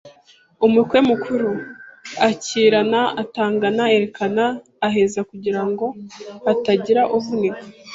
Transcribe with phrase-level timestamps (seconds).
[0.65, 1.51] Umukwe mukuru:
[2.27, 4.43] Akirana atangana erekana
[4.87, 5.85] aheza kugira ngo
[6.45, 7.65] hatagira uvunika